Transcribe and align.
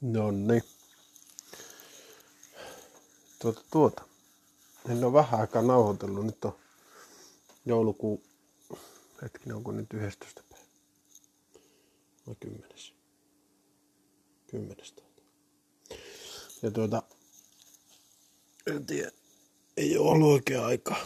No 0.00 0.30
niin. 0.30 0.62
Tuota, 3.38 3.62
tuota. 3.70 4.02
En 4.88 5.04
ole 5.04 5.12
vähän 5.12 5.40
aikaa 5.40 5.62
nauhoitellut. 5.62 6.26
Nyt 6.26 6.44
on 6.44 6.56
joulukuu. 7.66 8.22
Hetkinen, 9.22 9.56
onko 9.56 9.72
nyt 9.72 9.92
11 9.92 10.42
päivä? 10.50 10.64
Vai 12.26 12.34
10? 12.40 12.68
10. 14.46 14.76
Ja 16.62 16.70
tuota, 16.70 17.02
en 18.66 18.86
tiedä, 18.86 19.10
ei 19.76 19.98
ole 19.98 20.10
ollut 20.10 20.32
oikea 20.32 20.66
aika. 20.66 20.96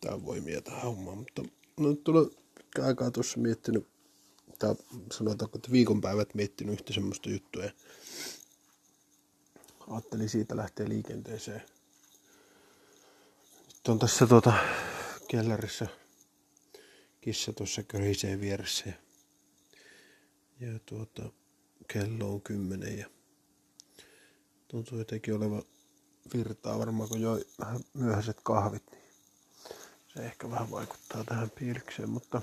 Tää 0.00 0.24
voi 0.24 0.40
mietää 0.40 0.80
hommaa, 0.80 1.14
mutta 1.14 1.42
no, 1.80 1.88
nyt 1.88 2.04
tulee 2.04 2.24
aikaa 2.84 3.10
tuossa 3.10 3.40
miettinyt, 3.40 3.88
tai 4.62 4.74
sanotaanko, 5.12 5.58
että 5.58 5.72
viikonpäivät 5.72 6.34
miettinyt 6.34 6.72
yhtä 6.72 6.92
semmoista 6.92 7.30
juttua. 7.30 7.64
Ja 7.64 7.72
ajattelin 9.88 10.28
siitä 10.28 10.56
lähteä 10.56 10.88
liikenteeseen. 10.88 11.62
Nyt 13.66 13.88
on 13.88 13.98
tässä 13.98 14.26
tuota 14.26 14.52
kellarissa 15.28 15.86
kissa 17.20 17.52
tuossa 17.52 17.82
köhisee 17.82 18.40
vieressä 18.40 18.84
ja, 18.86 18.94
ja 20.60 20.78
tuota, 20.86 21.22
kello 21.88 22.32
on 22.32 22.42
kymmenen 22.42 22.98
ja 22.98 23.06
tuntuu 24.68 24.98
jotenkin 24.98 25.34
olevan 25.34 25.62
virtaa 26.34 26.78
varmaan 26.78 27.08
kun 27.08 27.20
joi 27.20 27.46
vähän 27.60 27.80
myöhäiset 27.94 28.40
kahvit, 28.42 28.90
niin 28.90 29.02
se 30.14 30.26
ehkä 30.26 30.50
vähän 30.50 30.70
vaikuttaa 30.70 31.24
tähän 31.24 31.50
piirikseen, 31.50 32.10
mutta, 32.10 32.42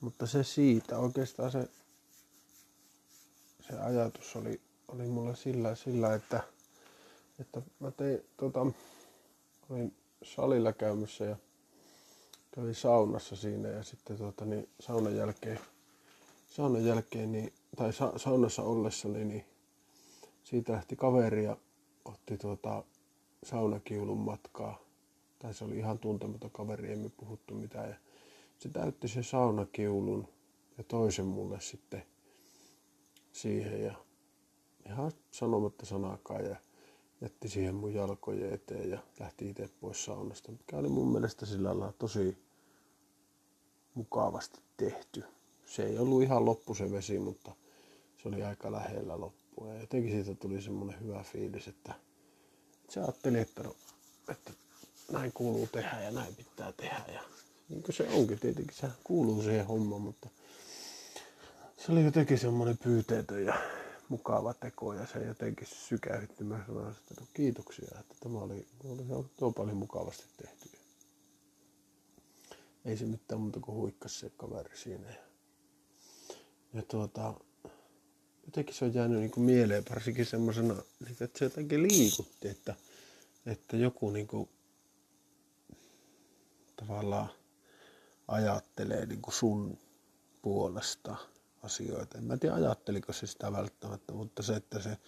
mutta 0.00 0.26
se 0.26 0.44
siitä 0.44 0.98
oikeastaan 0.98 1.50
se, 1.50 1.68
se 3.68 3.78
ajatus 3.78 4.36
oli 4.36 4.60
oli 4.88 5.08
mulla 5.08 5.34
sillä, 5.34 5.74
sillä 5.74 6.14
että, 6.14 6.42
että 7.40 7.62
mä 7.80 7.90
tein, 7.90 8.20
tota, 8.36 8.66
olin 9.70 9.94
salilla 10.22 10.72
käymässä 10.72 11.24
ja 11.24 11.36
kävin 12.50 12.74
saunassa 12.74 13.36
siinä 13.36 13.68
ja 13.68 13.82
sitten 13.82 14.18
tota, 14.18 14.44
niin 14.44 14.68
saunan 14.80 15.16
jälkeen, 15.16 15.58
saunan 16.48 16.84
jälkeen 16.84 17.32
niin, 17.32 17.52
tai 17.76 17.92
sa, 17.92 18.12
saunassa 18.16 18.62
ollessani, 18.62 19.24
niin 19.24 19.44
siitä 20.44 20.72
lähti 20.72 20.96
kaveri 20.96 21.44
ja 21.44 21.56
otti 22.04 22.38
tuota, 22.38 22.84
saunakiulun 23.44 24.18
matkaa. 24.18 24.78
Tai 25.38 25.54
se 25.54 25.64
oli 25.64 25.78
ihan 25.78 25.98
tuntematon 25.98 26.50
kaveri, 26.50 26.92
emme 26.92 27.10
puhuttu 27.16 27.54
mitään. 27.54 27.88
Ja 27.88 27.96
se 28.58 28.68
täytti 28.68 29.08
se 29.08 29.22
saunakiulun 29.22 30.28
ja 30.78 30.84
toisen 30.84 31.26
mulle 31.26 31.60
sitten 31.60 32.02
siihen. 33.32 33.82
Ja 33.82 33.94
ihan 34.86 35.12
sanomatta 35.30 35.86
sanakaan 35.86 36.44
ja 36.44 36.56
jätti 37.20 37.48
siihen 37.48 37.74
mun 37.74 37.94
jalkojen 37.94 38.52
eteen 38.52 38.90
ja 38.90 38.98
lähti 39.20 39.50
itse 39.50 39.70
pois 39.80 40.04
saunasta, 40.04 40.52
mikä 40.52 40.76
oli 40.76 40.88
mun 40.88 41.12
mielestä 41.12 41.46
sillä 41.46 41.68
lailla 41.68 41.92
tosi 41.98 42.38
mukavasti 43.94 44.60
tehty. 44.76 45.24
Se 45.64 45.84
ei 45.86 45.98
ollut 45.98 46.22
ihan 46.22 46.44
loppu 46.44 46.74
se 46.74 46.90
vesi, 46.92 47.18
mutta 47.18 47.52
se 48.22 48.28
oli 48.28 48.42
aika 48.42 48.72
lähellä 48.72 49.20
loppua. 49.20 49.74
Ja 49.74 49.80
jotenkin 49.80 50.12
siitä 50.12 50.34
tuli 50.40 50.62
semmoinen 50.62 51.00
hyvä 51.00 51.22
fiilis, 51.22 51.68
että 51.68 51.94
se 52.88 53.00
ajatteli, 53.00 53.38
että, 53.38 53.64
että 54.28 54.52
näin 55.12 55.32
kuuluu 55.32 55.66
tehdä 55.66 56.00
ja 56.00 56.10
näin 56.10 56.34
pitää 56.36 56.72
tehdä. 56.72 57.04
Ja 57.12 57.20
niin 57.68 57.82
kuin 57.82 57.94
se 57.94 58.08
onkin, 58.08 58.38
tietenkin 58.38 58.76
se 58.76 58.88
kuuluu 59.04 59.42
siihen 59.42 59.66
hommaan, 59.66 60.02
mutta 60.02 60.28
se 61.76 61.92
oli 61.92 62.04
jotenkin 62.04 62.38
semmoinen 62.38 62.78
pyyteetön 62.78 63.44
ja 63.44 63.54
mukava 64.08 64.54
teko 64.54 64.92
ja 64.92 65.06
se 65.06 65.18
jotenkin 65.18 65.66
sykäytti. 65.66 66.44
Mä 66.44 66.64
sanoin, 66.66 66.90
että 66.90 67.14
no, 67.20 67.26
kiitoksia, 67.34 67.98
että 68.00 68.14
tämä 68.20 68.38
oli, 68.38 68.66
oli 68.84 69.26
tuo 69.36 69.52
paljon 69.52 69.76
mukavasti 69.76 70.24
tehty. 70.36 70.68
Ei 72.84 72.96
se 72.96 73.04
mitään 73.04 73.40
muuta 73.40 73.60
kuin 73.60 73.76
huikkas 73.76 74.20
se 74.20 74.30
kaveri 74.36 74.76
siinä. 74.76 75.08
Ja, 75.08 75.22
ja 76.74 76.82
tuota, 76.82 77.34
jotenkin 78.46 78.74
se 78.74 78.84
on 78.84 78.94
jäänyt 78.94 79.18
niin 79.18 79.30
kuin 79.30 79.44
mieleen 79.44 79.84
varsinkin 79.90 80.26
semmoisena, 80.26 80.74
että 81.10 81.38
se 81.38 81.44
jotenkin 81.44 81.82
liikutti, 81.82 82.48
että, 82.48 82.74
että 83.46 83.76
joku 83.76 84.10
niin 84.10 84.26
kuin, 84.26 84.48
tavallaan 86.76 87.30
ajattelee 88.28 89.06
niin 89.06 89.22
kuin 89.22 89.34
sun 89.34 89.78
puolesta 90.42 91.16
asioita. 91.62 92.18
En 92.18 92.24
mä 92.24 92.36
tiedä 92.36 92.54
ajatteliko 92.54 93.12
se 93.12 93.26
sitä 93.26 93.52
välttämättä, 93.52 94.12
mutta 94.12 94.42
se, 94.42 94.56
että 94.56 94.80
se, 94.80 94.98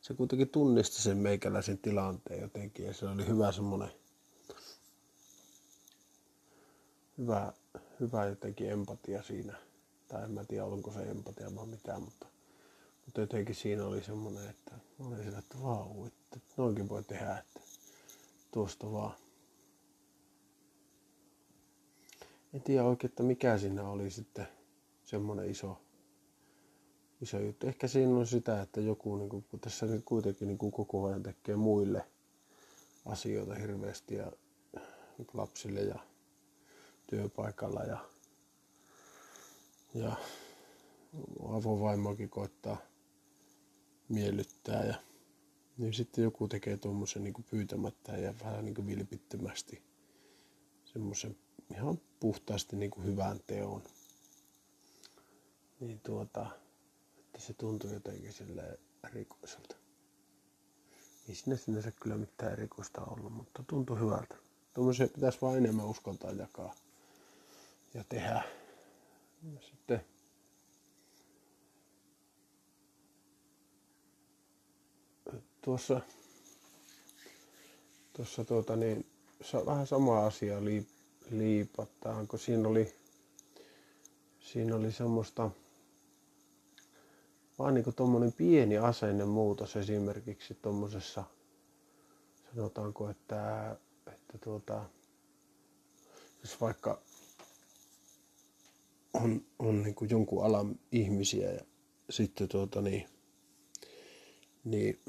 se 0.00 0.14
kuitenkin 0.14 0.48
tunnisti 0.48 1.02
sen 1.02 1.18
meikäläisen 1.18 1.78
tilanteen 1.78 2.40
jotenkin 2.40 2.86
ja 2.86 2.94
se 2.94 3.06
oli 3.06 3.26
hyvä 3.26 3.52
semmoinen 3.52 3.90
hyvä, 7.18 7.52
hyvä 8.00 8.26
jotenkin 8.26 8.70
empatia 8.70 9.22
siinä. 9.22 9.54
Tai 10.08 10.24
en 10.24 10.30
mä 10.30 10.44
tiedä, 10.44 10.64
onko 10.64 10.92
se 10.92 11.02
empatia 11.02 11.54
vai 11.56 11.66
mitään, 11.66 12.02
mutta, 12.02 12.26
mutta 13.04 13.20
jotenkin 13.20 13.54
siinä 13.54 13.84
oli 13.84 14.02
semmoinen, 14.02 14.50
että 14.50 14.72
mä 14.98 15.06
olin 15.06 15.24
sillä, 15.24 15.38
että 15.38 15.62
vau, 15.62 16.06
että 16.06 16.38
noinkin 16.56 16.88
voi 16.88 17.04
tehdä, 17.04 17.38
että 17.38 17.60
tuosta 18.50 18.92
vaan. 18.92 19.14
En 22.52 22.62
tiedä 22.62 22.84
oikein, 22.84 23.10
että 23.10 23.22
mikä 23.22 23.58
siinä 23.58 23.88
oli 23.88 24.10
sitten 24.10 24.48
semmoinen 25.04 25.50
iso 25.50 25.80
iso 27.20 27.38
juttu. 27.38 27.66
Ehkä 27.66 27.88
siinä 27.88 28.16
on 28.16 28.26
sitä, 28.26 28.62
että 28.62 28.80
joku, 28.80 29.16
niin 29.16 29.28
kuin, 29.28 29.44
kun 29.50 29.60
tässä 29.60 29.86
nyt 29.86 30.04
kuitenkin 30.04 30.48
niin 30.48 30.58
kuin 30.58 30.72
koko 30.72 31.04
ajan 31.04 31.22
tekee 31.22 31.56
muille 31.56 32.06
asioita 33.06 33.54
hirveästi 33.54 34.14
ja 34.14 34.32
niin 35.18 35.28
lapsille 35.34 35.80
ja 35.80 35.98
työpaikalla 37.06 37.82
ja, 37.82 37.98
ja 39.94 40.16
avovaimoakin 41.48 42.30
koittaa 42.30 42.76
miellyttää 44.08 44.84
ja 44.84 44.94
niin 45.78 45.94
sitten 45.94 46.24
joku 46.24 46.48
tekee 46.48 46.76
tuommoisen 46.76 47.24
niin 47.24 47.44
pyytämättä 47.50 48.12
ja 48.12 48.34
vähän 48.44 48.64
niin 48.64 48.74
kuin 48.74 48.86
vilpittömästi 48.86 49.82
semmoisen 50.84 51.36
ihan 51.74 52.00
puhtaasti 52.20 52.76
niin 52.76 52.90
kuin 52.90 53.06
hyvän 53.06 53.40
teon. 53.46 53.82
Niin 55.80 56.00
tuota, 56.00 56.46
että 57.18 57.40
se 57.40 57.54
tuntui 57.54 57.92
jotenkin 57.92 58.32
sille 58.32 58.78
erikoiselta. 59.04 59.76
Ei 61.28 61.34
sinne 61.34 61.56
sinänsä 61.56 61.90
kyllä 61.90 62.16
mitään 62.16 62.52
erikoista 62.52 63.00
ollut, 63.04 63.32
mutta 63.32 63.64
tuntui 63.66 64.00
hyvältä. 64.00 64.34
Tuommoisia 64.74 65.08
pitäisi 65.08 65.38
vain 65.42 65.56
enemmän 65.56 65.86
uskaltaa 65.86 66.30
jakaa 66.30 66.74
ja 67.94 68.04
tehdä. 68.08 68.42
Ja 69.54 69.60
sitten 69.60 70.04
tuossa, 75.62 76.00
tuossa 78.12 78.44
tuota 78.44 78.76
niin, 78.76 79.06
vähän 79.66 79.86
sama 79.86 80.26
asia 80.26 80.60
liipataan, 81.30 82.28
kun 82.28 82.38
siinä 82.38 82.68
oli, 82.68 82.94
siinä 84.40 84.76
oli 84.76 84.92
semmoista, 84.92 85.50
vaan 87.58 87.74
niin 87.74 87.94
tuommoinen 87.96 88.32
pieni 88.32 88.78
asennemuutos 88.78 89.76
esimerkiksi 89.76 90.58
tuommoisessa, 90.62 91.24
sanotaanko, 92.54 93.10
että, 93.10 93.76
että 94.06 94.38
tuota, 94.38 94.84
jos 96.42 96.60
vaikka 96.60 97.02
on, 99.14 99.44
on 99.58 99.82
niin 99.82 99.94
kuin 99.94 100.10
jonkun 100.10 100.44
alan 100.44 100.78
ihmisiä 100.92 101.50
ja 101.52 101.60
sitten 102.10 102.48
tuota 102.48 102.82
niin, 102.82 103.08
niin 104.64 105.00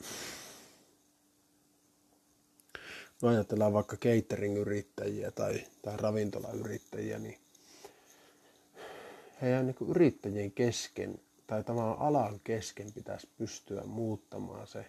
no 3.21 3.29
ajatellaan 3.29 3.73
vaikka 3.73 3.97
catering-yrittäjiä 3.97 5.31
tai, 5.31 5.63
tai 5.81 5.97
ravintolayrittäjiä, 5.97 7.19
niin 7.19 7.39
heidän 9.41 9.65
niin 9.65 9.89
yrittäjien 9.89 10.51
kesken 10.51 11.19
tai 11.47 11.63
tavallaan 11.63 11.99
alan 11.99 12.39
kesken 12.43 12.93
pitäisi 12.93 13.27
pystyä 13.37 13.81
muuttamaan 13.83 14.67
se 14.67 14.85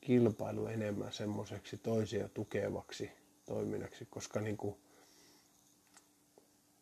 kilpailu 0.00 0.66
enemmän 0.66 1.12
semmoiseksi 1.12 1.78
toisia 1.78 2.28
tukevaksi 2.28 3.10
toiminnaksi, 3.46 4.06
koska 4.10 4.40
niin 4.40 4.56
kuin 4.56 4.76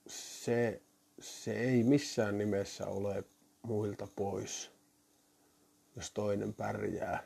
se, 0.09 0.83
se 1.21 1.53
ei 1.53 1.83
missään 1.83 2.39
nimessä 2.39 2.87
ole 2.87 3.25
muilta 3.63 4.09
pois, 4.17 4.71
jos 5.97 6.11
toinen 6.11 6.55
pärjää, 6.55 7.25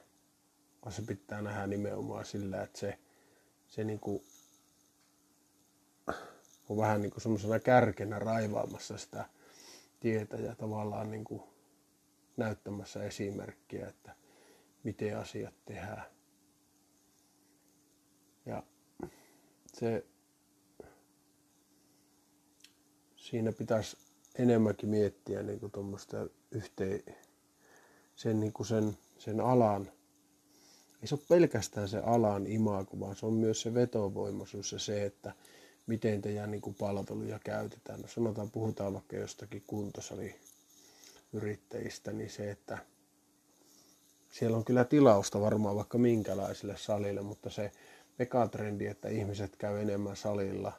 vaan 0.83 0.93
se 0.93 1.03
pitää 1.03 1.43
nähdä 1.43 1.67
nimenomaan 1.67 2.25
sillä, 2.25 2.63
että 2.63 2.79
se, 2.79 2.99
se 3.73 3.85
niin 3.85 4.01
kuin 4.01 4.25
on 6.69 6.77
vähän 6.77 7.03
niin 7.03 7.11
kuin 7.11 7.23
semmoisena 7.23 7.59
kärkenä 7.59 8.19
raivaamassa 8.19 8.99
sitä 8.99 9.29
tietä 10.01 10.37
ja 10.37 10.55
tavallaan 10.55 11.11
niin 11.11 11.25
kuin 11.25 11.43
näyttämässä 12.37 13.05
esimerkkiä, 13.05 13.89
että 13.89 14.17
miten 14.85 15.19
asiat 15.19 15.55
tehdään. 15.65 16.05
Ja 18.47 18.63
se, 19.75 20.07
siinä 23.17 23.53
pitäisi 23.53 23.97
enemmänkin 24.35 24.89
miettiä 24.89 25.43
niin 25.43 25.61
kuin 25.61 25.73
yhteen, 26.51 27.03
sen, 28.17 28.41
niin 28.41 28.53
kuin 28.53 28.67
sen, 28.67 28.99
sen 29.19 29.41
alan, 29.41 29.93
ei 31.03 31.09
se 31.09 31.15
ole 31.15 31.23
pelkästään 31.29 31.89
se 31.89 31.99
alan 31.99 32.47
imago, 32.47 33.01
vaan 33.01 33.17
se 33.17 33.27
on 33.27 33.33
myös 33.33 33.61
se 33.61 33.75
vetovoimaisuus 33.75 34.73
ja 34.73 34.79
se, 34.79 35.05
että 35.05 35.33
miten 35.87 36.23
teidän 36.23 36.51
niin 36.51 36.61
kuin 36.61 36.75
palveluja 36.75 37.39
käytetään. 37.45 38.01
No 38.01 38.09
sanotaan, 38.09 38.51
puhutaan 38.51 38.95
vaikka 38.95 39.17
jostakin 39.17 39.63
kuntosali-yrittäjistä, 39.67 42.13
niin 42.13 42.31
se, 42.31 42.51
että 42.51 42.79
siellä 44.31 44.57
on 44.57 44.65
kyllä 44.65 44.85
tilausta 44.85 45.41
varmaan 45.41 45.77
vaikka 45.77 45.99
minkälaiselle 45.99 46.77
salille, 46.77 47.23
mutta 47.23 47.51
se 47.51 47.73
megatrendi, 48.19 48.87
että 48.87 49.09
ihmiset 49.09 49.57
käy 49.57 49.81
enemmän 49.81 50.17
salilla, 50.17 50.73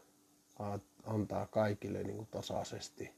antaa 1.04 1.48
kaikille 1.48 2.04
niin 2.04 2.18
kuin 2.18 2.28
tasaisesti. 2.32 3.12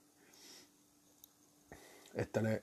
Että 2.15 2.41
ne 2.41 2.61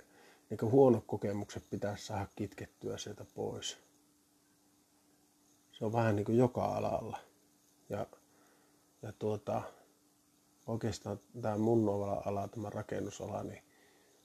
niin 0.50 0.72
huonot 0.72 1.04
kokemukset 1.06 1.64
pitäisi 1.70 2.06
saada 2.06 2.26
kitkettyä 2.36 2.98
sieltä 2.98 3.24
pois. 3.34 3.78
Se 5.82 5.86
on 5.86 5.92
vähän 5.92 6.16
niin 6.16 6.24
kuin 6.24 6.38
joka 6.38 6.64
alalla. 6.64 7.18
Ja 7.88 8.06
ja 9.02 9.12
tuota, 9.18 9.62
oikeastaan 10.66 11.20
tämä 11.42 11.58
mun 11.58 11.88
ala, 12.24 12.48
tämä 12.48 12.70
rakennusala, 12.70 13.42
niin 13.42 13.62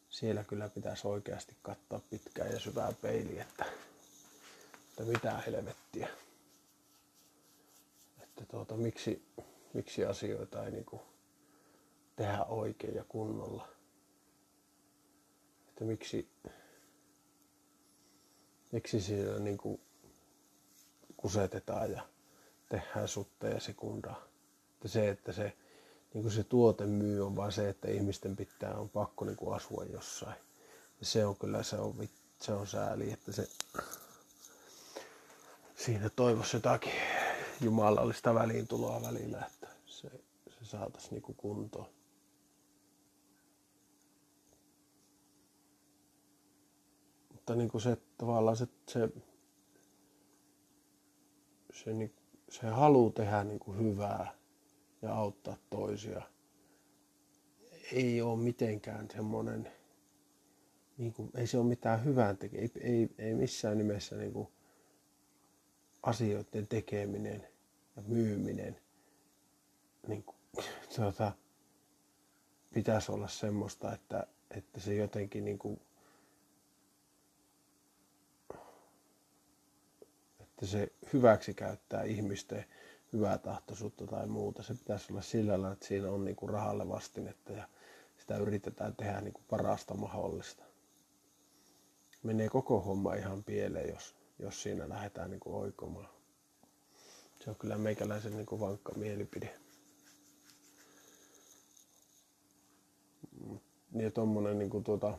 siellä 0.09 0.43
kyllä 0.43 0.69
pitäisi 0.69 1.07
oikeasti 1.07 1.55
katsoa 1.61 2.01
pitkään 2.09 2.51
ja 2.51 2.59
syvää 2.59 2.93
peiliä, 3.01 3.43
että, 3.49 3.65
että 4.89 5.03
mitä 5.03 5.37
helvettiä. 5.37 6.07
Että 8.23 8.45
tuota, 8.45 8.77
miksi, 8.77 9.25
miksi 9.73 10.05
asioita 10.05 10.65
ei 10.65 10.71
niinku 10.71 11.01
tehdä 12.15 12.43
oikein 12.43 12.95
ja 12.95 13.03
kunnolla. 13.03 13.67
Että 15.69 15.85
miksi, 15.85 16.29
miksi 18.71 19.01
siellä 19.01 19.39
niinku 19.39 19.86
kusetetaan 21.27 21.91
ja 21.91 22.01
tehdään 22.69 23.07
sutta 23.07 23.47
ja 23.47 23.59
sekundaa. 23.59 24.23
Että 24.73 24.87
se, 24.87 25.09
että 25.09 25.31
se, 25.31 25.57
niin 26.13 26.21
kuin 26.21 26.31
se 26.31 26.43
tuote 26.43 26.85
myy 26.85 27.25
on 27.25 27.35
vaan 27.35 27.51
se, 27.51 27.69
että 27.69 27.87
ihmisten 27.87 28.35
pitää, 28.35 28.77
on 28.77 28.89
pakko 28.89 29.25
niin 29.25 29.35
kuin 29.35 29.55
asua 29.55 29.83
jossain. 29.93 30.35
Ja 30.99 31.05
se 31.05 31.25
on 31.25 31.37
kyllä, 31.37 31.63
se 31.63 31.75
on, 31.75 32.09
se 32.41 32.53
on 32.53 32.67
sääli, 32.67 33.11
että 33.11 33.31
se 33.31 33.47
siinä 35.75 36.09
toivossa 36.09 36.57
jotakin 36.57 36.93
jumalallista 37.61 38.33
väliintuloa 38.33 39.01
välillä, 39.01 39.49
että 39.53 39.67
se, 39.85 40.09
se 40.49 40.65
saataisiin 40.65 41.11
niin 41.11 41.21
kuin 41.21 41.35
kuntoon. 41.35 41.89
Mutta 47.31 47.55
niin 47.55 47.69
kuin 47.69 47.81
se 47.81 47.97
tavallaan 48.17 48.57
se, 48.57 48.67
se, 48.89 49.09
se, 51.83 51.93
niin, 51.93 52.13
se 52.49 52.67
halu 52.67 53.09
tehdä 53.09 53.43
niin 53.43 53.59
kuin 53.59 53.77
hyvää 53.77 54.33
ja 55.01 55.13
auttaa 55.13 55.57
toisia. 55.69 56.21
Ei 57.91 58.21
ole 58.21 58.39
mitenkään 58.39 59.07
semmoinen, 59.11 59.71
niin 60.97 61.13
kuin, 61.13 61.31
ei 61.35 61.47
se 61.47 61.57
ole 61.57 61.67
mitään 61.67 62.05
hyvää 62.05 62.33
tekee, 62.33 62.61
ei, 62.61 62.71
ei, 62.81 63.09
ei 63.17 63.33
missään 63.33 63.77
nimessä 63.77 64.15
niin 64.15 64.33
kuin, 64.33 64.47
asioiden 66.03 66.67
tekeminen 66.67 67.47
ja 67.95 68.01
myyminen 68.07 68.81
niin 70.07 70.23
kuin, 70.23 70.35
tuota, 70.95 71.31
pitäisi 72.73 73.11
olla 73.11 73.27
semmoista, 73.27 73.93
että, 73.93 74.27
että 74.51 74.79
se 74.79 74.95
jotenkin 74.95 75.45
niin 75.45 75.59
kuin, 75.59 75.81
että 80.57 80.65
se 80.65 80.87
hyväksi 81.13 81.53
käyttää 81.53 82.03
ihmisten 82.03 82.65
hyvää 83.13 83.37
tahtoisuutta 83.37 84.07
tai 84.07 84.27
muuta. 84.27 84.63
Se 84.63 84.73
pitäisi 84.73 85.13
olla 85.13 85.21
sillä 85.21 85.51
lailla, 85.51 85.71
että 85.71 85.87
siinä 85.87 86.11
on 86.11 86.25
niin 86.25 86.35
kuin 86.35 86.49
rahalle 86.49 86.89
vastinetta 86.89 87.51
ja 87.53 87.67
sitä 88.17 88.37
yritetään 88.37 88.95
tehdä 88.95 89.21
niin 89.21 89.33
kuin 89.33 89.45
parasta 89.49 89.93
mahdollista. 89.93 90.63
Menee 92.23 92.49
koko 92.49 92.79
homma 92.79 93.13
ihan 93.13 93.43
pieleen, 93.43 93.89
jos, 93.89 94.15
jos 94.39 94.63
siinä 94.63 94.89
lähdetään 94.89 95.29
niin 95.29 95.39
kuin 95.39 95.55
oikomaan. 95.55 96.09
Se 97.43 97.49
on 97.49 97.55
kyllä 97.55 97.77
meikäläisen 97.77 98.33
niin 98.33 98.45
kuin 98.45 98.61
vankka 98.61 98.93
mielipide. 98.93 99.59
Niin 103.91 104.13
tuommoinen 104.13 104.59
niin 104.59 104.83
tuota, 104.83 105.17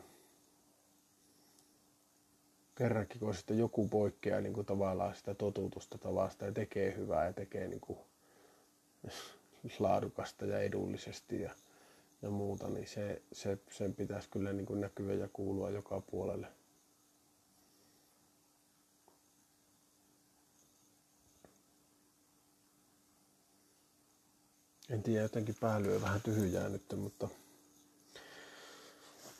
kerrankin, 2.79 3.19
kun 3.19 3.35
sitten 3.35 3.57
joku 3.57 3.87
poikkeaa 3.87 4.41
niin 4.41 4.53
kuin 4.53 4.65
tavallaan 4.65 5.15
sitä 5.15 5.33
totutusta 5.35 5.97
tavasta 5.97 6.45
ja 6.45 6.51
tekee 6.51 6.95
hyvää 6.97 7.25
ja 7.25 7.33
tekee 7.33 7.67
niin 7.67 7.79
kuin 7.81 7.99
laadukasta 9.79 10.45
ja 10.45 10.59
edullisesti 10.59 11.41
ja, 11.41 11.51
ja 12.21 12.29
muuta, 12.29 12.69
niin 12.69 12.87
se, 12.87 13.21
se, 13.33 13.57
sen 13.71 13.93
pitäisi 13.95 14.29
kyllä 14.29 14.53
niin 14.53 14.65
kuin 14.65 14.81
näkyä 14.81 15.13
ja 15.13 15.27
kuulua 15.33 15.69
joka 15.69 16.01
puolelle. 16.01 16.47
En 24.89 25.03
tiedä, 25.03 25.21
jotenkin 25.23 25.55
pää 25.61 25.81
lyö 25.81 26.01
vähän 26.01 26.21
tyhjää 26.21 26.69
nyt, 26.69 26.83
mutta 26.97 27.27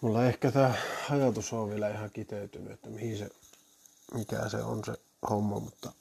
Mulla 0.01 0.25
ehkä 0.25 0.51
tämä 0.51 0.73
ajatus 1.09 1.53
on 1.53 1.69
vielä 1.69 1.89
ihan 1.89 2.09
kiteytynyt, 2.11 2.71
että 2.73 2.89
mihin 2.89 3.17
se, 3.17 3.29
mikä 4.13 4.49
se 4.49 4.57
on 4.57 4.85
se 4.85 4.93
homma, 5.29 5.59
mutta, 5.59 5.91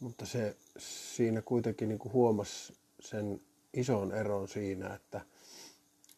mutta 0.00 0.26
se, 0.26 0.56
siinä 0.78 1.42
kuitenkin 1.42 1.88
niin 1.88 1.98
kuin 1.98 2.12
huomasi 2.12 2.72
sen 3.00 3.40
ison 3.74 4.12
eron 4.12 4.48
siinä, 4.48 4.94
että 4.94 5.20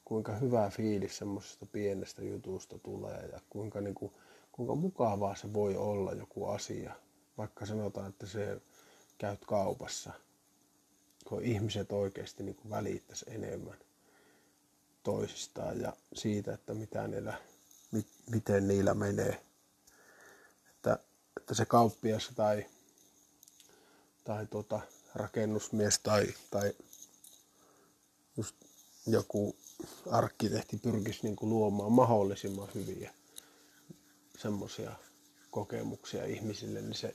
kuinka 0.04 0.36
hyvä 0.36 0.70
fiilis 0.70 1.16
semmoisesta 1.16 1.66
pienestä 1.66 2.24
jutusta 2.24 2.78
tulee 2.78 3.28
ja 3.32 3.40
kuinka, 3.50 3.80
niin 3.80 3.94
kuin, 3.94 4.12
kuinka 4.52 4.74
mukavaa 4.74 5.36
se 5.36 5.52
voi 5.52 5.76
olla 5.76 6.12
joku 6.12 6.46
asia. 6.46 6.94
Vaikka 7.38 7.66
sanotaan, 7.66 8.08
että 8.08 8.26
se 8.26 8.60
käyt 9.18 9.44
kaupassa, 9.44 10.12
kun 11.28 11.44
ihmiset 11.44 11.92
oikeasti 11.92 12.42
niin 12.42 12.56
välittäisi 12.70 13.24
enemmän 13.28 13.76
toisistaan 15.02 15.80
ja 15.80 15.96
siitä, 16.14 16.54
että 16.54 16.74
mitä 16.74 17.08
niillä, 17.08 17.38
mit, 17.90 18.06
miten 18.30 18.68
niillä 18.68 18.94
menee. 18.94 19.42
Että, 20.70 20.98
että 21.36 21.54
se 21.54 21.64
kauppias 21.64 22.30
tai, 22.34 22.66
tai 24.24 24.46
tuota, 24.46 24.80
rakennusmies 25.14 25.98
tai, 25.98 26.26
tai 26.50 26.72
just 28.36 28.56
joku 29.06 29.56
arkkitehti 30.10 30.76
pyrkisi 30.78 31.20
niin 31.22 31.36
kuin 31.36 31.50
luomaan 31.50 31.92
mahdollisimman 31.92 32.68
hyviä 32.74 33.14
semmoisia 34.38 34.92
kokemuksia 35.50 36.24
ihmisille, 36.24 36.82
niin 36.82 36.94
se, 36.94 37.14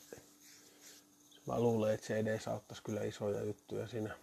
mä 1.47 1.59
luulen, 1.59 1.93
että 1.93 2.07
se 2.07 2.17
edesauttaisi 2.17 2.83
kyllä 2.83 3.03
isoja 3.03 3.43
juttuja 3.43 3.87
siinä 3.87 4.17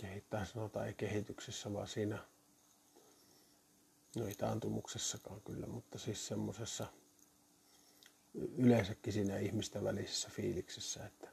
kehittää, 0.00 0.44
sanotaan 0.44 0.86
ei 0.86 0.94
kehityksessä, 0.94 1.72
vaan 1.72 1.88
siinä, 1.88 2.18
no 4.16 4.26
ei 4.26 4.34
taantumuksessakaan 4.34 5.40
kyllä, 5.40 5.66
mutta 5.66 5.98
siis 5.98 6.26
semmoisessa 6.26 6.86
yleensäkin 8.34 9.12
siinä 9.12 9.38
ihmisten 9.38 9.84
välisessä 9.84 10.28
fiiliksessä, 10.32 11.06
että, 11.06 11.28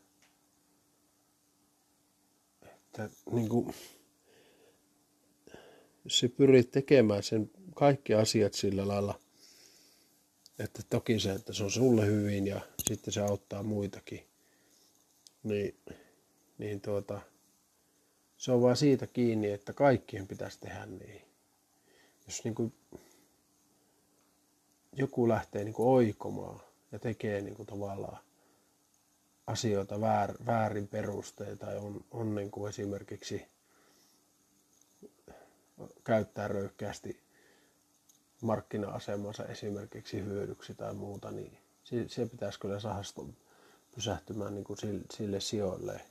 että 2.65 3.09
niin 3.31 3.49
kuin, 3.49 3.75
se 6.07 6.27
pyrit 6.27 6.71
tekemään 6.71 7.23
sen 7.23 7.51
kaikki 7.75 8.13
asiat 8.13 8.53
sillä 8.53 8.87
lailla, 8.87 9.19
että 10.59 10.81
toki 10.89 11.19
se, 11.19 11.31
että 11.31 11.53
se 11.53 11.63
on 11.63 11.71
sulle 11.71 12.05
hyvin 12.05 12.47
ja 12.47 12.61
sitten 12.87 13.13
se 13.13 13.21
auttaa 13.21 13.63
muitakin, 13.63 14.25
niin, 15.43 15.75
niin 16.57 16.81
tuota, 16.81 17.21
se 18.37 18.51
on 18.51 18.61
vaan 18.61 18.77
siitä 18.77 19.07
kiinni, 19.07 19.51
että 19.51 19.73
kaikkien 19.73 20.27
pitäisi 20.27 20.59
tehdä 20.59 20.85
niin. 20.85 21.21
Jos 22.27 22.43
niin 22.43 22.55
kuin 22.55 22.73
joku 24.93 25.29
lähtee 25.29 25.63
niin 25.63 25.73
kuin 25.73 25.89
oikomaan 25.89 26.59
ja 26.91 26.99
tekee 26.99 27.41
niin 27.41 27.55
kuin 27.55 27.67
tavallaan 27.67 28.17
asioita 29.47 30.01
väär, 30.01 30.33
väärin 30.45 30.87
perustein 30.87 31.57
tai 31.57 31.77
on, 31.77 32.05
on 32.11 32.35
niin 32.35 32.51
kuin 32.51 32.69
esimerkiksi 32.69 33.45
käyttää 36.03 36.47
röyhkeästi 36.47 37.23
markkina-asemansa 38.41 39.45
esimerkiksi 39.45 40.23
hyödyksi 40.23 40.75
tai 40.75 40.93
muuta, 40.93 41.31
niin 41.31 41.57
se, 41.83 42.09
se 42.09 42.25
pitäisi 42.25 42.59
kyllä 42.59 42.79
saada 42.79 43.03
pysähtymään 43.95 44.53
niin 44.55 44.63
kuin 44.63 44.79
sille 45.11 45.39
sijoille. 45.39 46.01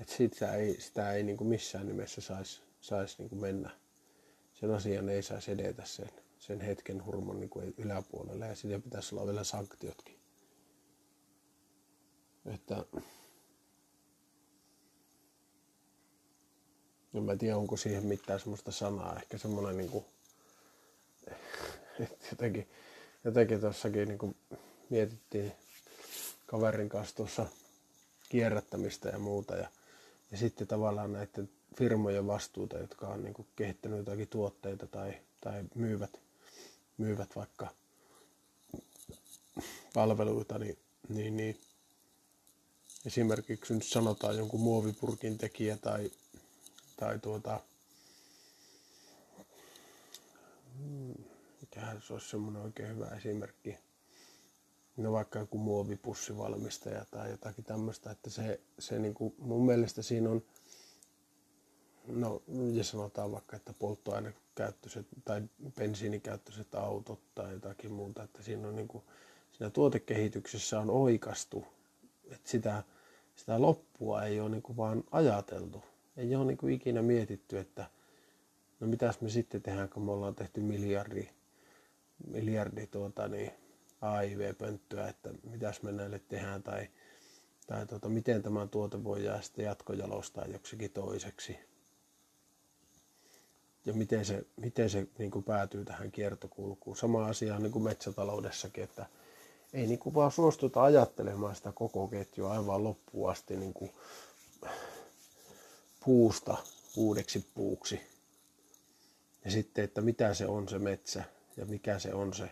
Et 0.00 0.08
sitä 0.08 0.54
ei, 0.54 0.80
sitä 0.80 1.12
ei 1.12 1.22
niin 1.22 1.36
kuin 1.36 1.48
missään 1.48 1.86
nimessä 1.86 2.20
saisi 2.20 2.62
sais 2.80 3.18
niin 3.18 3.40
mennä. 3.40 3.70
Sen 4.54 4.70
asian 4.70 5.08
ei 5.08 5.22
saisi 5.22 5.50
edetä 5.50 5.84
sen, 5.84 6.10
sen 6.38 6.60
hetken 6.60 7.04
hurmon 7.04 7.40
niin 7.40 7.50
kuin 7.50 7.74
yläpuolelle 7.78 8.46
ja 8.46 8.54
siitä 8.54 8.78
pitäisi 8.78 9.14
olla 9.14 9.26
vielä 9.26 9.44
sanktiotkin. 9.44 10.18
Että 12.46 12.84
en 17.14 17.22
mä 17.22 17.36
tiedä, 17.36 17.56
onko 17.56 17.76
siihen 17.76 18.06
mitään 18.06 18.40
semmoista 18.40 18.72
sanaa. 18.72 19.16
Ehkä 19.16 19.38
semmoinen 19.38 19.76
niin 19.76 19.90
kuin, 19.90 20.04
että 22.00 22.26
jotenkin, 22.30 22.68
jotenkin 23.24 23.60
tuossakin 23.60 24.08
niin 24.08 24.36
mietittiin 24.90 25.52
kaverin 26.46 26.88
kanssa 26.88 27.16
tuossa 27.16 27.46
kierrättämistä 28.28 29.08
ja 29.08 29.18
muuta. 29.18 29.56
Ja, 29.56 29.68
ja 30.34 30.38
sitten 30.38 30.66
tavallaan 30.66 31.12
näiden 31.12 31.50
firmojen 31.78 32.26
vastuuta, 32.26 32.78
jotka 32.78 33.08
on 33.08 33.24
niin 33.24 33.46
kehittänyt 33.56 33.98
jotakin 33.98 34.28
tuotteita 34.28 34.86
tai, 34.86 35.14
tai 35.40 35.64
myyvät, 35.74 36.20
myyvät 36.98 37.36
vaikka 37.36 37.68
palveluita, 39.94 40.58
niin, 40.58 40.78
niin, 41.08 41.36
niin 41.36 41.60
esimerkiksi 43.06 43.74
nyt 43.74 43.82
sanotaan 43.82 44.36
jonkun 44.36 44.60
muovipurkin 44.60 45.38
tekijä 45.38 45.76
tai, 45.76 46.10
tai 46.96 47.18
tuota, 47.18 47.60
mikähän 51.60 52.02
se 52.02 52.12
olisi 52.12 52.28
semmoinen 52.28 52.62
oikein 52.62 52.88
hyvä 52.88 53.06
esimerkki. 53.06 53.78
No 54.96 55.12
vaikka 55.12 55.38
joku 55.38 55.58
muovipussivalmistaja 55.58 57.04
tai 57.10 57.30
jotakin 57.30 57.64
tämmöistä, 57.64 58.10
että 58.10 58.30
se, 58.30 58.60
se 58.78 58.98
niin 58.98 59.14
kuin, 59.14 59.34
mun 59.38 59.66
mielestä 59.66 60.02
siinä 60.02 60.30
on, 60.30 60.42
no 62.06 62.42
ja 62.72 62.84
sanotaan 62.84 63.32
vaikka, 63.32 63.56
että 63.56 63.72
polttoainekäyttöiset 63.78 65.06
tai 65.24 65.42
bensiinikäyttöiset 65.78 66.74
autot 66.74 67.20
tai 67.34 67.52
jotakin 67.52 67.92
muuta, 67.92 68.22
että 68.22 68.42
siinä 68.42 68.68
on 68.68 68.76
niin 68.76 68.88
kuin, 68.88 69.04
siinä 69.52 69.70
tuotekehityksessä 69.70 70.80
on 70.80 70.90
oikastu, 70.90 71.64
että 72.30 72.50
sitä, 72.50 72.82
sitä 73.36 73.62
loppua 73.62 74.22
ei 74.22 74.40
ole 74.40 74.50
niin 74.50 74.62
kuin 74.62 74.76
vaan 74.76 75.04
ajateltu. 75.10 75.84
Ei 76.16 76.36
ole 76.36 76.44
niin 76.44 76.58
kuin 76.58 76.74
ikinä 76.74 77.02
mietitty, 77.02 77.58
että 77.58 77.86
no 78.80 78.86
mitäs 78.86 79.20
me 79.20 79.28
sitten 79.28 79.62
tehdään, 79.62 79.88
kun 79.88 80.02
me 80.02 80.12
ollaan 80.12 80.34
tehty 80.34 80.60
miljardi, 80.60 81.28
miljardi 82.26 82.86
tuota 82.86 83.28
niin, 83.28 83.52
AIV-pönttöä, 84.04 85.08
että 85.08 85.30
mitäs 85.42 85.82
me 85.82 85.92
näille 85.92 86.18
tehdään 86.28 86.62
tai, 86.62 86.88
tai 87.66 87.86
tuota, 87.86 88.08
miten 88.08 88.42
tämä 88.42 88.66
tuote 88.66 89.04
voi 89.04 89.24
jää 89.24 89.42
sitten 89.42 89.64
jatkojalostaa 89.64 90.44
joksikin 90.46 90.90
toiseksi. 90.90 91.58
Ja 93.84 93.92
miten 93.92 94.24
se, 94.24 94.46
miten 94.56 94.90
se 94.90 95.06
niin 95.18 95.30
kuin 95.30 95.44
päätyy 95.44 95.84
tähän 95.84 96.12
kiertokulkuun. 96.12 96.96
Sama 96.96 97.26
asia 97.26 97.54
on 97.54 97.62
niin 97.62 97.82
metsätaloudessakin, 97.82 98.84
että 98.84 99.06
ei 99.72 99.86
niin 99.86 99.98
kuin 99.98 100.14
vaan 100.14 100.30
suostuta 100.30 100.82
ajattelemaan 100.82 101.56
sitä 101.56 101.72
koko 101.72 102.08
ketjua 102.08 102.52
aivan 102.52 102.84
loppuun 102.84 103.30
asti 103.30 103.56
niin 103.56 103.74
kuin 103.74 103.90
puusta 106.04 106.56
uudeksi 106.96 107.46
puuksi. 107.54 108.00
Ja 109.44 109.50
sitten, 109.50 109.84
että 109.84 110.00
mitä 110.00 110.34
se 110.34 110.46
on 110.46 110.68
se 110.68 110.78
metsä 110.78 111.24
ja 111.56 111.66
mikä 111.66 111.98
se 111.98 112.14
on 112.14 112.34
se 112.34 112.50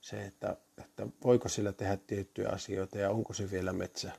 se, 0.00 0.24
että, 0.24 0.56
että 0.78 1.06
voiko 1.24 1.48
sillä 1.48 1.72
tehdä 1.72 1.96
tiettyjä 1.96 2.48
asioita 2.48 2.98
ja 2.98 3.10
onko 3.10 3.32
se 3.32 3.50
vielä 3.50 3.72
metsä. 3.72 4.12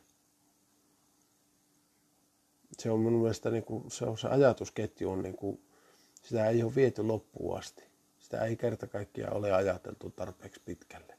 Se 2.77 2.91
on 2.91 3.00
mun 3.00 3.13
mielestä 3.13 3.50
niin 3.50 3.63
kuin, 3.63 3.91
se, 3.91 4.05
on 4.05 4.17
se 4.17 4.27
ajatusketju 4.27 5.12
on 5.12 5.24
niin 5.24 5.36
kuin, 5.38 5.62
sitä 6.24 6.50
ei 6.50 6.63
ole 6.63 6.75
viety 6.75 7.03
loppuun 7.03 7.57
asti. 7.59 7.83
Sitä 8.19 8.45
ei 8.45 8.55
kerta 8.55 8.88
kaikkiaan 8.88 9.38
ole 9.38 9.51
ajateltu 9.53 10.09
tarpeeksi 10.09 10.62
pitkälle. 10.65 11.17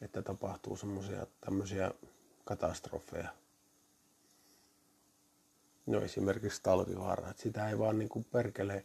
Että 0.00 0.22
tapahtuu 0.22 0.76
semmoisia 0.76 1.26
tämmöisiä 1.40 1.90
katastrofeja. 2.44 3.28
No 5.86 6.00
esimerkiksi 6.00 6.62
talvivaara, 6.62 7.32
sitä 7.36 7.68
ei 7.68 7.78
vaan 7.78 7.98
niin 7.98 8.08
kuin 8.08 8.24
perkele 8.24 8.84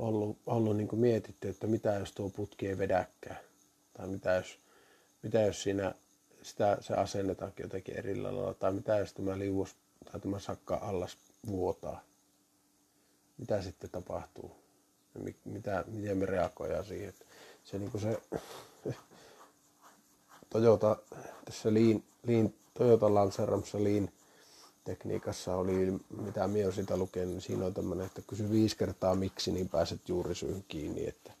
ollut, 0.00 0.38
ollut 0.46 0.76
niin 0.76 0.88
kuin 0.88 1.00
mietitty, 1.00 1.48
että 1.48 1.66
mitä 1.66 1.94
jos 1.94 2.12
tuo 2.12 2.30
putki 2.30 2.68
ei 2.68 2.78
vedäkään. 2.78 3.38
Tai 3.94 4.06
mitä 4.06 4.34
jos, 4.34 4.58
mitä 5.22 5.40
jos 5.40 5.62
siinä 5.62 5.94
sitä, 6.42 6.78
se 6.80 6.94
asennetaankin 6.94 7.64
jotenkin 7.64 7.96
eri 7.96 8.16
lailla. 8.16 8.54
Tai 8.54 8.72
mitä 8.72 8.96
jos 8.96 9.12
tämä 9.12 9.38
liuos 9.38 9.76
tai 10.12 10.20
tämä 10.20 10.38
sakka 10.38 10.74
allas 10.76 11.16
vuotaa. 11.46 12.04
Mitä 13.38 13.62
sitten 13.62 13.90
tapahtuu? 13.90 14.56
Ja 15.14 15.20
mitä, 15.44 15.84
miten 15.86 16.16
me 16.16 16.26
reagoidaan 16.26 16.84
siihen. 16.84 17.14
Se, 17.64 17.78
niin 17.78 17.90
kuin 17.90 18.00
se 18.00 18.20
Toyota, 20.50 20.96
tässä 21.44 21.74
Lean, 21.74 22.02
Lean, 22.26 22.54
Toyota 22.74 23.14
lanseeramassa 23.14 23.84
Lean 23.84 24.08
tekniikassa 24.90 25.56
oli, 25.56 25.92
mitä 26.22 26.48
minä 26.48 26.64
olen 26.64 26.74
sitä 26.74 26.96
lukenut, 26.96 27.30
niin 27.30 27.40
siinä 27.40 27.66
on 27.66 27.74
tämmöinen, 27.74 28.06
että 28.06 28.22
kysy 28.26 28.50
viisi 28.50 28.76
kertaa 28.76 29.14
miksi, 29.14 29.52
niin 29.52 29.68
pääset 29.68 30.08
juuri 30.08 30.34
syyn 30.34 30.64
kiinni. 30.68 31.08
Että 31.08 31.32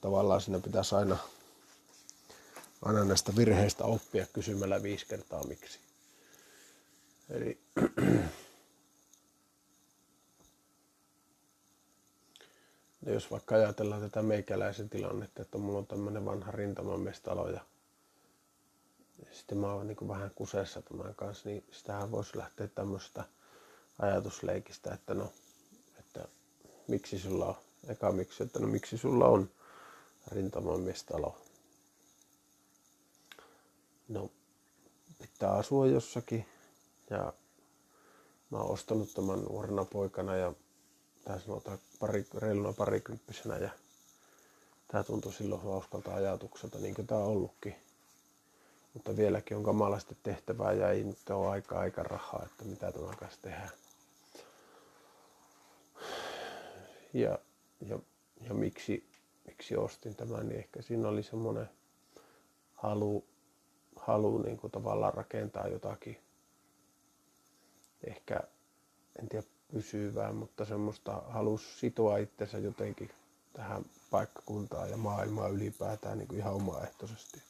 tavallaan 0.00 0.40
siinä 0.40 0.58
pitäisi 0.58 0.94
aina, 0.94 1.16
aina 2.82 3.04
näistä 3.04 3.32
virheistä 3.36 3.84
oppia 3.84 4.26
kysymällä 4.32 4.82
viisi 4.82 5.06
kertaa 5.06 5.44
miksi. 5.44 5.78
Eli 7.30 7.58
jos 13.14 13.30
vaikka 13.30 13.54
ajatellaan 13.54 14.00
tätä 14.00 14.22
meikäläisen 14.22 14.88
tilannetta, 14.88 15.42
että 15.42 15.58
mulla 15.58 15.78
on 15.78 15.86
tämmöinen 15.86 16.24
vanha 16.24 16.50
rintamamestalo 16.52 17.48
ja 17.48 17.60
sitten 19.32 19.58
mä 19.58 19.72
oon 19.72 19.86
niin 19.86 20.08
vähän 20.08 20.30
kuseessa 20.34 20.82
tämän 20.82 21.14
kanssa, 21.14 21.48
niin 21.48 21.64
sitähän 21.70 22.10
voisi 22.10 22.38
lähteä 22.38 22.68
tämmöistä 22.68 23.24
ajatusleikistä, 23.98 24.94
että 24.94 25.14
no, 25.14 25.32
että 25.98 26.28
miksi 26.88 27.18
sulla 27.18 27.46
on, 27.46 27.56
eka 27.88 28.12
miksi, 28.12 28.42
että 28.42 28.58
no 28.58 28.66
miksi 28.66 28.98
sulla 28.98 29.26
on 29.26 29.50
rintamamiestalo. 30.32 31.38
No, 34.08 34.30
pitää 35.18 35.52
asua 35.52 35.86
jossakin 35.86 36.46
ja 37.10 37.32
mä 38.50 38.58
oon 38.58 38.70
ostanut 38.70 39.14
tämän 39.14 39.40
nuorena 39.40 39.84
poikana 39.84 40.36
ja 40.36 40.52
tää 41.24 41.38
sanotaan 41.40 41.78
pari, 41.98 42.26
reiluna 42.34 42.72
parikymppisenä 42.72 43.58
ja 43.58 43.70
tää 44.88 45.02
tuntui 45.02 45.32
silloin 45.32 45.62
hauskalta 45.62 46.14
ajatukselta, 46.14 46.78
niin 46.78 46.94
kuin 46.94 47.06
tää 47.06 47.18
on 47.18 47.26
ollutkin 47.26 47.85
mutta 48.96 49.16
vieläkin 49.16 49.56
on 49.56 49.62
kamalasti 49.64 50.16
tehtävää 50.22 50.72
ja 50.72 50.90
ei 50.90 51.04
nyt 51.04 51.30
ole 51.30 51.48
aika 51.48 51.78
aika 51.78 52.02
rahaa, 52.02 52.42
että 52.46 52.64
mitä 52.64 52.92
tämän 52.92 53.16
kanssa 53.16 53.42
tehdään. 53.42 53.70
Ja, 57.12 57.38
ja, 57.88 57.98
ja 58.40 58.54
miksi, 58.54 59.06
miksi 59.46 59.76
ostin 59.76 60.16
tämän, 60.16 60.48
niin 60.48 60.58
ehkä 60.58 60.82
siinä 60.82 61.08
oli 61.08 61.22
semmoinen 61.22 61.70
halu, 62.74 63.24
halu 63.96 64.38
niin 64.38 64.56
kuin 64.56 64.70
tavallaan 64.70 65.14
rakentaa 65.14 65.68
jotakin, 65.68 66.18
ehkä 68.06 68.40
en 69.20 69.28
tiedä 69.28 69.46
pysyvää, 69.72 70.32
mutta 70.32 70.64
semmoista 70.64 71.12
halus 71.28 71.80
sitoa 71.80 72.16
itsensä 72.16 72.58
jotenkin 72.58 73.10
tähän 73.52 73.84
paikkakuntaan 74.10 74.90
ja 74.90 74.96
maailmaan 74.96 75.52
ylipäätään 75.52 76.18
niin 76.18 76.28
kuin 76.28 76.38
ihan 76.38 76.54
omaehtoisesti. 76.54 77.42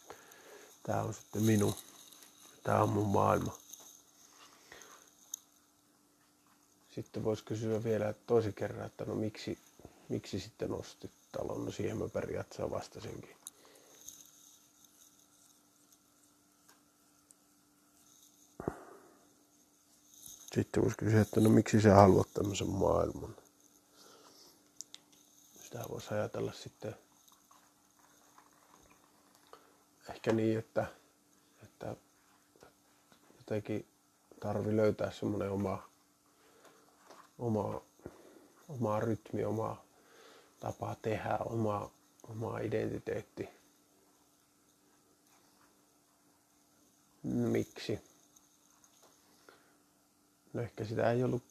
Tää 0.86 1.02
on 1.02 1.14
sitten 1.14 1.42
minun. 1.42 1.74
Tää 2.62 2.82
on 2.82 2.88
mun 2.88 3.06
maailma. 3.06 3.58
Sitten 6.94 7.24
voisi 7.24 7.44
kysyä 7.44 7.84
vielä 7.84 8.14
tosi 8.26 8.52
kerran, 8.52 8.86
että 8.86 9.04
no 9.04 9.14
miksi, 9.14 9.58
miksi 10.08 10.40
sitten 10.40 10.72
ostit 10.72 11.10
talon? 11.32 11.64
No 11.64 11.70
siihen 11.72 11.98
mä 11.98 12.08
periaatteessa 12.08 12.70
vastasinkin. 12.70 13.36
Sitten 20.54 20.82
voisi 20.82 20.96
kysyä, 20.96 21.20
että 21.20 21.40
no 21.40 21.50
miksi 21.50 21.80
sä 21.80 21.94
haluat 21.94 22.34
tämmöisen 22.34 22.68
maailman? 22.68 23.36
Sitä 25.64 25.84
voisi 25.90 26.14
ajatella 26.14 26.52
sitten 26.52 26.94
ehkä 30.26 30.36
niin, 30.36 30.58
että, 30.58 30.86
että 31.62 31.96
jotenkin 33.36 33.86
tarvi 34.40 34.76
löytää 34.76 35.10
semmoinen 35.10 35.50
oma 35.50 35.88
oma, 37.38 37.82
oma 38.68 39.00
rytmi, 39.00 39.44
oma 39.44 39.84
tapa 40.60 40.96
tehdä, 41.02 41.38
oma, 41.44 41.90
oma 42.28 42.58
identiteetti. 42.58 43.48
Miksi? 47.22 48.00
No 50.52 50.62
ehkä 50.62 50.84
sitä 50.84 51.12
ei 51.12 51.24
ollut 51.24 51.42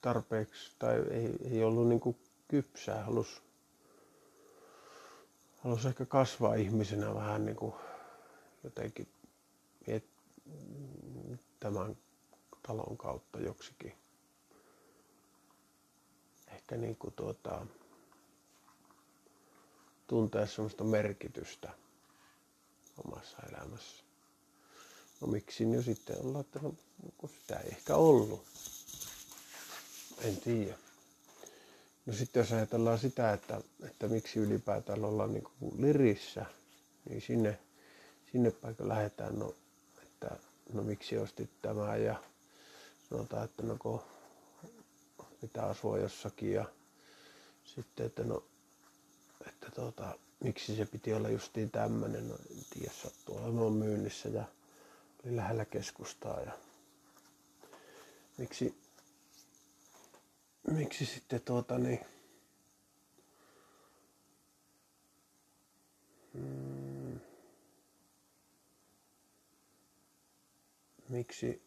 tarpeeksi 0.00 0.72
tai 0.78 0.94
ei, 1.10 1.36
ei 1.50 1.64
ollut 1.64 1.88
niin 1.88 2.16
kypsää. 2.48 3.04
Halus, 3.04 3.42
halus 5.64 5.86
ehkä 5.86 6.06
kasvaa 6.06 6.54
ihmisenä 6.54 7.14
vähän 7.14 7.44
niin 7.44 7.56
kuin 7.56 7.74
jotenkin 8.64 9.08
tämän 11.60 11.96
talon 12.66 12.96
kautta 12.96 13.40
joksikin. 13.40 13.92
Ehkä 16.48 16.76
niin 16.76 16.96
kuin 16.96 17.14
tuota, 17.14 17.66
tuntea 20.06 20.46
sellaista 20.46 20.84
merkitystä 20.84 21.72
omassa 23.04 23.36
elämässä. 23.48 24.04
No 25.20 25.26
miksi 25.26 25.64
nyt 25.64 25.84
sitten 25.84 26.16
olla, 26.26 26.40
että 26.40 26.60
no, 26.62 26.74
sitä 27.26 27.56
ei 27.56 27.68
ehkä 27.68 27.96
ollut. 27.96 28.44
En 30.18 30.36
tiedä. 30.36 30.83
No 32.06 32.12
sitten 32.12 32.40
jos 32.40 32.52
ajatellaan 32.52 32.98
sitä, 32.98 33.32
että, 33.32 33.60
että 33.88 34.08
miksi 34.08 34.38
ylipäätään 34.38 35.04
ollaan 35.04 35.32
niin 35.32 35.44
kuin 35.44 35.82
lirissä, 35.82 36.46
niin 37.08 37.22
sinne, 37.22 37.58
sinne 38.32 38.50
paikka 38.50 38.88
lähdetään, 38.88 39.38
no, 39.38 39.54
että 40.02 40.36
no 40.72 40.82
miksi 40.82 41.18
ostit 41.18 41.50
tämä 41.62 41.96
ja 41.96 42.22
sanotaan, 43.10 43.44
että 43.44 43.62
no 43.62 43.76
kun 43.78 44.00
pitää 45.40 45.64
asua 45.66 45.98
jossakin 45.98 46.52
ja 46.52 46.64
sitten, 47.64 48.06
että 48.06 48.24
no, 48.24 48.44
että 49.48 49.70
tuota, 49.74 50.18
miksi 50.44 50.76
se 50.76 50.86
piti 50.86 51.12
olla 51.14 51.28
justiin 51.28 51.70
tämmöinen, 51.70 52.28
no 52.28 52.34
en 52.50 52.64
tiedä, 52.70 52.92
sattuu 53.02 53.36
olemaan 53.36 53.72
myynnissä 53.72 54.28
ja 54.28 54.44
oli 55.24 55.36
lähellä 55.36 55.64
keskustaa 55.64 56.40
ja 56.40 56.52
miksi, 58.38 58.74
miksi 60.70 61.06
sitten 61.06 61.40
tuota 61.40 61.78
niin, 61.78 62.00
mm, 66.34 67.20
miksi 71.08 71.64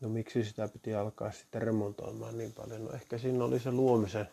No 0.00 0.08
miksi 0.08 0.44
sitä 0.44 0.68
piti 0.68 0.94
alkaa 0.94 1.32
sitten 1.32 1.62
remontoimaan 1.62 2.38
niin 2.38 2.52
paljon? 2.52 2.84
No 2.84 2.90
ehkä 2.90 3.18
siinä 3.18 3.44
oli 3.44 3.60
se 3.60 3.70
luomisen 3.70 4.28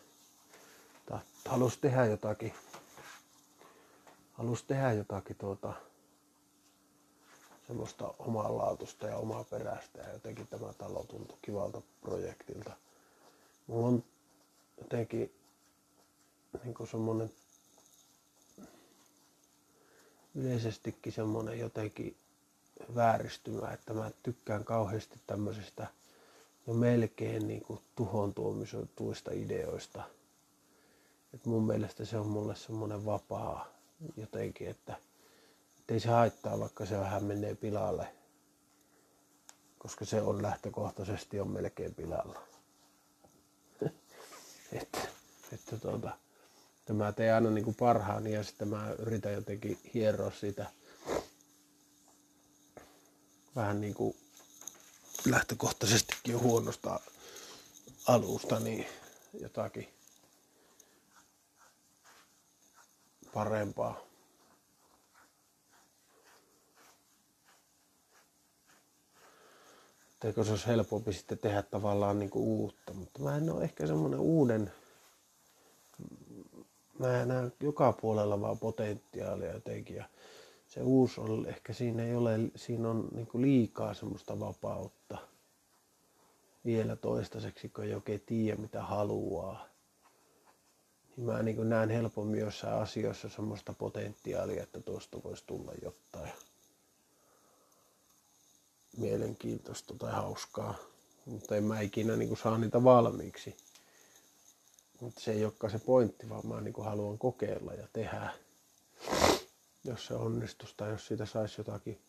tahto. 1.06 1.28
Halusi 1.48 1.78
tehdä 1.80 2.04
jotakin. 2.04 2.52
Halusi 4.34 4.64
tehdä 4.66 4.92
jotakin 4.92 5.36
tuota, 5.36 5.72
semmoista 7.66 8.14
omanlaatusta 8.18 9.06
ja 9.06 9.16
omaa 9.16 9.44
perästä 9.44 10.02
ja 10.02 10.12
jotenkin 10.12 10.46
tämä 10.46 10.72
talo 10.72 11.04
tuntui 11.04 11.38
kivalta 11.42 11.82
projektilta. 12.00 12.76
Mulla 13.66 13.86
on 13.86 14.04
jotenkin 14.78 15.34
niin 16.64 16.88
semmoinen 16.90 17.32
yleisestikin 20.34 21.12
semmoinen 21.12 21.58
jotenkin 21.58 22.16
vääristymä, 22.94 23.72
että 23.72 23.94
mä 23.94 24.10
tykkään 24.22 24.64
kauheasti 24.64 25.20
tämmöisestä 25.26 25.86
jo 26.66 26.74
melkein 26.74 27.48
niin 27.48 27.62
kuin 27.62 27.80
tuhon 27.96 28.34
tuomisuista 28.34 29.30
ideoista. 29.32 30.02
Et 31.34 31.46
mun 31.46 31.66
mielestä 31.66 32.04
se 32.04 32.18
on 32.18 32.26
mulle 32.26 32.56
semmoinen 32.56 33.04
vapaa 33.04 33.73
jotenkin, 34.16 34.68
että 34.68 34.96
ei 35.88 36.00
se 36.00 36.08
haittaa, 36.08 36.58
vaikka 36.58 36.86
se 36.86 36.98
vähän 36.98 37.24
menee 37.24 37.54
pilalle, 37.54 38.06
koska 39.78 40.04
se 40.04 40.22
on 40.22 40.42
lähtökohtaisesti 40.42 41.40
on 41.40 41.48
melkein 41.48 41.94
pilalla. 41.94 42.42
että, 44.72 44.98
että 45.52 45.76
tuota, 45.76 46.16
että 46.78 46.92
mä 46.92 47.12
teen 47.12 47.34
aina 47.34 47.50
niin 47.50 47.64
kuin 47.64 47.76
parhaani 47.76 48.32
ja 48.32 48.42
sitten 48.42 48.68
mä 48.68 48.94
yritän 48.98 49.32
jotenkin 49.32 49.78
hieroa 49.94 50.30
sitä 50.30 50.66
vähän 53.56 53.80
niin 53.80 53.94
kuin 53.94 54.16
lähtökohtaisestikin 55.26 56.40
huonosta 56.40 57.00
alusta, 58.06 58.60
niin 58.60 58.86
jotakin 59.40 59.93
parempaa. 63.34 64.00
Eikö 70.24 70.44
se 70.44 70.50
olisi 70.50 70.66
helpompi 70.66 71.12
sitten 71.12 71.38
tehdä 71.38 71.62
tavallaan 71.62 72.18
niin 72.18 72.30
kuin 72.30 72.44
uutta, 72.44 72.94
mutta 72.94 73.20
mä 73.20 73.36
en 73.36 73.50
ole 73.50 73.64
ehkä 73.64 73.86
semmoinen 73.86 74.20
uuden, 74.20 74.72
mä 76.98 77.26
näen 77.26 77.52
joka 77.60 77.92
puolella 77.92 78.40
vaan 78.40 78.58
potentiaalia 78.58 79.52
jotenkin 79.52 79.96
ja 79.96 80.04
se 80.66 80.82
uusi 80.82 81.20
on, 81.20 81.46
ehkä 81.46 81.72
siinä 81.72 82.02
ei 82.02 82.14
ole, 82.14 82.38
siinä 82.56 82.90
on 82.90 83.08
niin 83.14 83.28
liikaa 83.34 83.94
semmoista 83.94 84.40
vapautta 84.40 85.18
vielä 86.64 86.96
toistaiseksi, 86.96 87.68
kun 87.68 87.84
ei 87.84 87.94
oikein 87.94 88.22
tiedä 88.26 88.60
mitä 88.60 88.82
haluaa. 88.82 89.73
Niin 91.16 91.26
mä 91.26 91.42
niin 91.42 91.68
näen 91.68 91.90
helpommin 91.90 92.40
jossain 92.40 92.82
asioissa 92.82 93.28
semmoista 93.28 93.72
potentiaalia, 93.72 94.62
että 94.62 94.80
tuosta 94.80 95.22
voisi 95.24 95.44
tulla 95.46 95.72
jotain 95.82 96.32
mielenkiintoista 98.96 99.94
tai 99.94 100.12
hauskaa. 100.12 100.74
Mutta 101.24 101.56
en 101.56 101.64
mä 101.64 101.80
ikinä 101.80 102.16
niin 102.16 102.36
saa 102.36 102.58
niitä 102.58 102.84
valmiiksi. 102.84 103.56
Mutta 105.00 105.20
se 105.20 105.32
ei 105.32 105.44
olekaan 105.44 105.70
se 105.70 105.78
pointti, 105.78 106.28
vaan 106.28 106.46
mä 106.46 106.60
niin 106.60 106.74
haluan 106.84 107.18
kokeilla 107.18 107.74
ja 107.74 107.88
tehdä 107.92 108.30
jos 109.84 110.06
se 110.06 110.14
onnistuisi 110.14 110.74
tai 110.76 110.90
jos 110.90 111.06
siitä 111.06 111.26
saisi 111.26 111.54
jotakin 111.58 112.00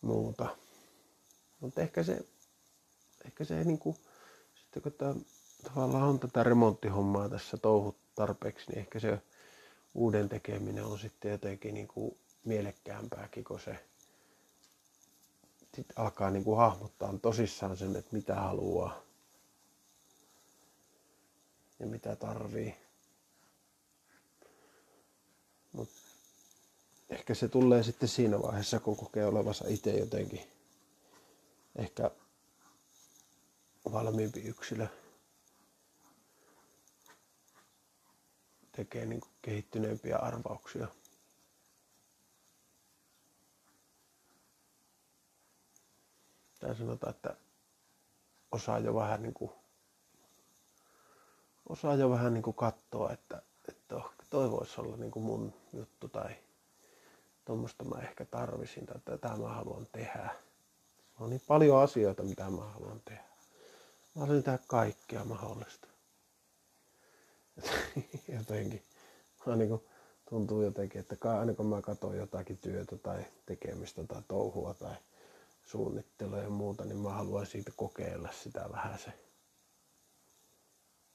muuta. 0.00 0.56
Mutta 1.60 1.80
ehkä 1.80 2.02
se, 2.02 2.24
ehkä 3.24 3.44
se 3.44 3.58
ei 3.58 3.64
niinku, 3.64 3.96
sitten 4.54 4.82
kun 4.82 4.92
tämä 4.92 5.14
tavallaan 5.64 6.02
on 6.08 6.18
tätä 6.20 6.42
remonttihommaa 6.42 7.28
tässä 7.28 7.56
touhut 7.56 7.96
tarpeeksi, 8.14 8.66
niin 8.70 8.78
ehkä 8.78 9.00
se 9.00 9.18
uuden 9.94 10.28
tekeminen 10.28 10.84
on 10.84 10.98
sitten 10.98 11.30
jotenkin 11.30 11.74
niinku 11.74 12.18
mielekkäämpääkin, 12.44 13.44
kun 13.44 13.60
se 13.60 13.84
sitten 15.74 15.98
alkaa 15.98 16.30
niinku 16.30 16.54
hahmottaa 16.54 17.18
tosissaan 17.22 17.76
sen, 17.76 17.96
että 17.96 18.16
mitä 18.16 18.34
haluaa 18.34 19.02
ja 21.80 21.86
mitä 21.86 22.16
tarvii. 22.16 22.74
Mut 25.72 25.88
ehkä 27.10 27.34
se 27.34 27.48
tulee 27.48 27.82
sitten 27.82 28.08
siinä 28.08 28.42
vaiheessa, 28.42 28.80
kun 28.80 28.96
kokee 28.96 29.26
olevansa 29.26 29.64
itse 29.68 29.90
jotenkin 29.90 30.40
ehkä 31.76 32.10
valmiimpi 33.92 34.40
yksilö. 34.40 34.86
Tekee 38.72 39.06
niin 39.06 39.20
kehittyneempiä 39.42 40.16
arvauksia. 40.16 40.88
Tai 46.60 46.76
sanotaan, 46.76 47.14
että 47.14 47.36
osaa 48.52 48.78
jo 48.78 48.94
vähän 48.94 49.22
niin 49.22 49.34
kuin, 49.34 49.50
osaa 51.68 51.94
jo 51.94 52.10
vähän 52.10 52.34
niin 52.34 52.42
kuin 52.42 52.54
katsoa, 52.54 53.12
että, 53.12 53.42
että 53.68 54.00
toi 54.30 54.50
voisi 54.50 54.80
olla 54.80 54.96
niin 54.96 55.10
kuin 55.10 55.24
mun 55.24 55.54
juttu 55.72 56.08
tai 56.08 56.36
tuommoista 57.44 57.84
mä 57.84 58.02
ehkä 58.02 58.24
tarvisin 58.24 58.86
tai 58.86 59.00
tätä 59.04 59.28
mä 59.28 59.48
haluan 59.48 59.86
tehdä. 59.92 60.34
On 61.20 61.30
niin 61.30 61.42
paljon 61.46 61.82
asioita, 61.82 62.22
mitä 62.22 62.50
mä 62.50 62.64
haluan 62.64 63.00
tehdä. 63.04 63.24
Mä 64.14 64.20
haluan 64.20 64.42
tehdä 64.42 64.58
kaikkea 64.66 65.24
mahdollista. 65.24 65.91
jotenkin. 68.38 68.82
Mä 69.46 69.56
niin 69.56 69.68
kuin, 69.68 69.82
tuntuu 70.30 70.62
jotenkin, 70.62 71.00
että 71.00 71.38
aina 71.38 71.54
kun 71.54 71.66
mä 71.66 71.82
katson 71.82 72.16
jotakin 72.16 72.58
työtä 72.58 72.96
tai 72.96 73.24
tekemistä 73.46 74.04
tai 74.04 74.22
touhua 74.28 74.74
tai 74.74 74.94
suunnittelua 75.64 76.38
ja 76.38 76.50
muuta, 76.50 76.84
niin 76.84 76.98
mä 76.98 77.10
haluan 77.10 77.46
siitä 77.46 77.72
kokeilla 77.76 78.28
sitä 78.32 78.68
vähän 78.72 78.98
se. 78.98 79.12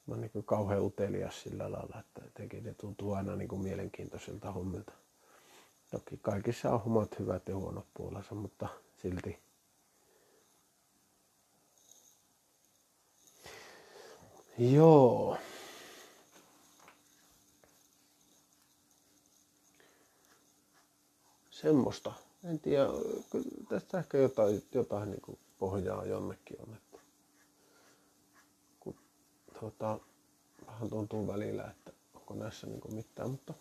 mä 0.06 0.14
oon 0.14 0.22
niin 0.22 0.44
kauhean 0.46 0.82
utelias 0.84 1.42
sillä 1.42 1.72
lailla, 1.72 2.00
että 2.00 2.22
jotenkin 2.24 2.64
ne 2.64 2.74
tuntuu 2.74 3.14
aina 3.14 3.36
niin 3.36 3.48
kuin 3.48 3.62
mielenkiintoisilta 3.62 4.52
hommilta. 4.52 4.94
Toki 5.92 6.18
kaikissa 6.22 6.72
on 6.72 6.82
omat 6.86 7.20
hyvät 7.20 7.48
ja 7.48 7.56
huonot 7.56 7.86
puolensa, 7.94 8.36
mutta 8.36 8.68
silti. 9.02 9.40
Joo. 14.58 15.38
Semmoista. 21.62 22.14
En 22.44 22.60
tiedä, 22.60 22.86
tästä 23.70 24.00
ehkä 24.00 24.18
jotain, 24.18 24.64
jotain 24.74 25.12
niin 25.12 25.22
kuin 25.22 25.38
pohjaa 25.60 26.06
jonnekin 26.06 26.62
on. 26.62 26.74
Että 26.76 27.00
kun, 28.80 28.96
tuota, 29.60 30.00
vähän 30.68 30.90
tuntuu 30.90 31.28
välillä, 31.28 31.64
että 31.72 31.92
onko 32.14 32.34
näissä 32.34 32.68
niin 32.68 32.82
kuin 32.82 32.94
mitään, 32.96 33.30
mutta 33.30 33.54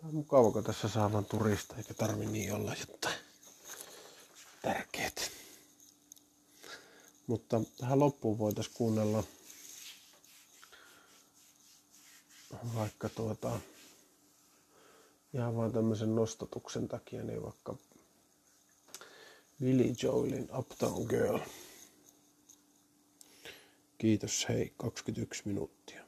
Tämä 0.00 0.08
on 0.08 0.14
mukava, 0.14 0.50
kun 0.50 0.64
tässä 0.64 0.88
saavan 0.88 1.24
turista, 1.24 1.76
eikä 1.76 1.94
tarvi 1.94 2.26
niin 2.26 2.54
olla 2.54 2.74
jotain 2.80 3.14
tärkeät. 4.62 5.30
Mutta 7.26 7.60
tähän 7.78 7.98
loppuun 7.98 8.38
voitaisiin 8.38 8.76
kuunnella 8.76 9.24
vaikka 12.74 13.08
tuota, 13.08 13.60
ihan 15.34 15.56
vain 15.56 15.72
tämmöisen 15.72 16.14
nostatuksen 16.14 16.88
takia, 16.88 17.24
niin 17.24 17.42
vaikka 17.42 17.76
Billy 19.60 19.94
Joelin 20.02 20.48
Uptown 20.58 21.06
Girl. 21.08 21.38
Kiitos, 23.98 24.46
hei, 24.48 24.72
21 24.76 25.42
minuuttia. 25.44 26.07